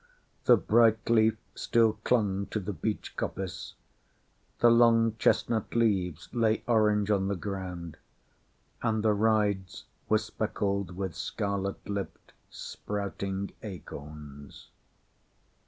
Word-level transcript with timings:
The 0.45 0.57
bright 0.57 1.07
leaf 1.11 1.37
Still 1.53 1.93
clung 2.03 2.47
to 2.47 2.59
the 2.59 2.73
beech 2.73 3.15
coppice; 3.15 3.75
the 4.59 4.71
long 4.71 5.15
chestnut 5.19 5.75
leaves 5.75 6.27
lay 6.33 6.63
orange 6.65 7.11
on 7.11 7.27
the 7.27 7.35
ground, 7.35 7.97
and 8.81 9.03
the 9.03 9.13
rides 9.13 9.85
were 10.09 10.17
speckled 10.17 10.95
with 10.95 11.13
scarlet 11.13 11.87
lipped 11.87 12.33
sprouting 12.49 13.51
acorns. 13.61 14.69